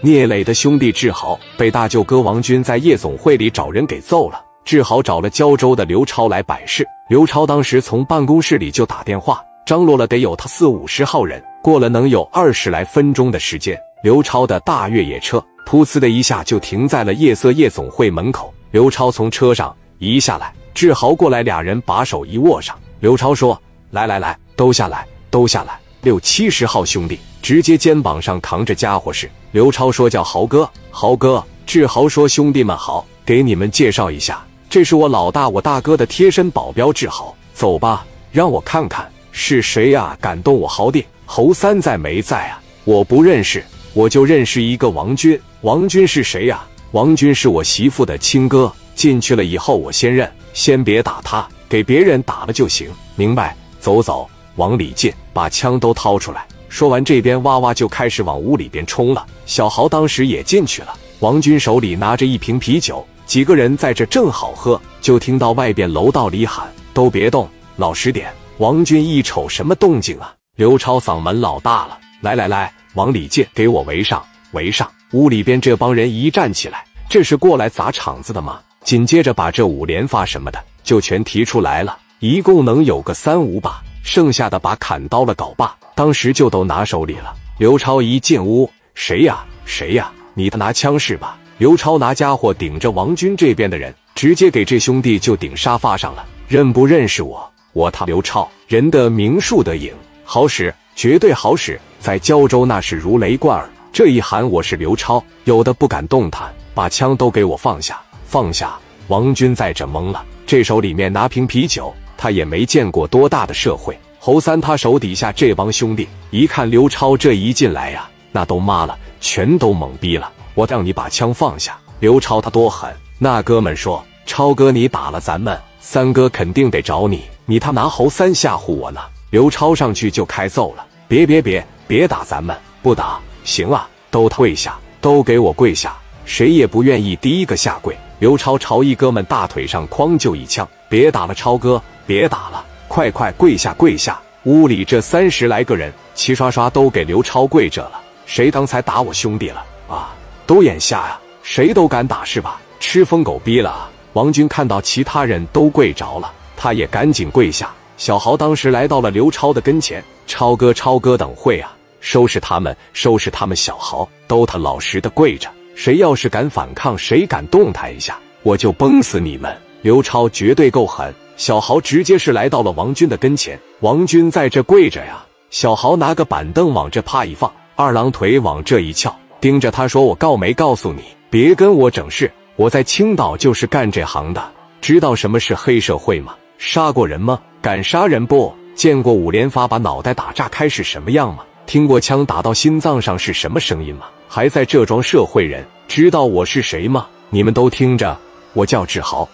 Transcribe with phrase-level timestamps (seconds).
[0.00, 4.40] 聂磊的兄弟志豪被大舅哥王军在夜总会里找人给揍了。
[4.64, 6.86] 志豪找了胶州的刘超来摆事。
[7.08, 11.42] 刘超当时从办公室里就打电话，张罗了得有他四五十号人。
[11.60, 18.54] 过了能有二十来分钟的时间，刘超的大越野车噗呲的一下就停在了夜色夜总会门口。
[18.70, 22.78] 刘超从车上一下来，志豪过来，俩人把手一握上。
[23.00, 23.60] 刘超说
[23.90, 29.28] ：“来来来，都下来，都下来。”六七十号兄弟直接肩膀上扛着家伙事。
[29.50, 37.34] 刘超说：“叫豪哥，豪哥。”志豪说：“兄弟们好，给你们介绍一下。”这是我老大，我大哥的贴身保镖志豪。
[37.54, 40.16] 走吧，让我看看是谁呀？
[40.20, 41.04] 敢动我豪弟？
[41.24, 42.60] 侯三在没在啊？
[42.84, 45.40] 我不认识，我就认识一个王军。
[45.62, 46.62] 王军是谁呀？
[46.92, 48.72] 王军是我媳妇的亲哥。
[48.94, 52.90] 进去了以后，我先认，先别打他，给别人打了就行。
[53.14, 53.56] 明白？
[53.78, 56.47] 走走，往里进，把枪都掏出来。
[56.68, 59.26] 说完，这边哇哇就开始往屋里边冲了。
[59.46, 60.94] 小豪当时也进去了。
[61.20, 63.06] 王军手里拿着一瓶啤酒。
[63.26, 70.34] 几个人在这正好喝，就听到外边楼道里喊：“都别动，老实点。”王军一瞅，什么动静啊？
[70.56, 78.60] 刘超嗓门老大了：“来来来，往里进，给我围上，围上！”屋里边这帮人一站起来，这是过来砸场子的吗？
[78.82, 87.34] 紧接着把这五连发什么的就全提出来了，一共能有个三五把，剩下的把砍刀了搞罢，当时就都拿手里了。
[87.58, 89.44] 刘超一进屋，谁呀？
[89.64, 90.10] 谁呀？
[90.34, 91.36] 你他拿枪是吧？
[91.58, 96.24] 刘超拿家伙顶着王军这边的人，直接给这兄弟就顶沙发上了。
[96.46, 97.50] 认不认识我？
[97.72, 99.92] 我他刘超，人的名树的影，
[100.24, 103.68] 好使，绝对好使，在胶州那是如雷贯耳。
[103.92, 108.76] 这一喊我是刘超，有的不敢动弹，把枪都给我放下，放下。
[109.08, 113.98] 王军在这懵了，这手里面拿瓶啤酒，他也没见过多大的社会。
[114.18, 120.30] 侯三他手底下这帮兄弟一看刘超这一进来呀，那都妈了，全都懵逼了。
[120.54, 122.92] 我让你把枪放下，刘超他多狠。
[123.18, 127.22] 那哥们说：“超哥，你打了咱们三哥，肯定得找你。
[127.46, 129.00] 你他拿侯三吓唬我呢。”
[129.30, 130.84] 刘超上去就开揍了。
[131.06, 133.88] 别别别，别打咱们，不打行啊！
[134.10, 135.96] 都跪下，都给我跪下！
[136.24, 137.96] 谁也不愿意第一个下跪。
[138.18, 140.66] 刘超朝一哥们大腿上哐就一枪。
[140.88, 144.18] 别打了，超哥，别打了，快快跪下跪下！
[144.44, 148.00] 屋里这三十来个人齐刷刷都给刘超跪着了。
[148.24, 150.16] 谁刚才打我兄弟了啊？
[150.46, 151.20] 都眼瞎呀！
[151.42, 152.58] 谁都敢打是吧？
[152.80, 153.90] 吃疯狗逼了！
[154.14, 157.70] 王军看到其他人都跪着了，他也赶紧跪下。
[157.98, 161.76] 小豪当时来到了刘超的跟前：“超哥，超哥，等会啊！
[162.00, 163.54] 收拾他们，收拾他们！
[163.54, 173.56] 小豪都他老实的跪着，谁要是敢反抗，谁敢动弹一下，我就崩死你们！”刘超绝对够狠，小豪直接是来到了王军的跟前。
[173.78, 179.16] 王军在这跪着呀，小豪拿个板凳往这啪一放，二郎腿往这一翘。
[179.40, 182.28] 盯着他说：“我告没告诉你，别跟我整事。
[182.56, 184.42] 我在青岛就是干这行的，
[184.80, 186.34] 知道什么是黑社会吗？
[186.58, 187.40] 杀过人吗？
[187.62, 188.52] 敢杀人不？
[188.74, 191.44] 见过五连发把脑袋打炸开是什么样吗？
[191.66, 194.06] 听过枪打到心脏上是什么声音吗？
[194.26, 195.64] 还在这装社会人？
[195.86, 197.06] 知道我是谁吗？
[197.30, 198.18] 你们都听着，
[198.54, 199.28] 我叫志豪。”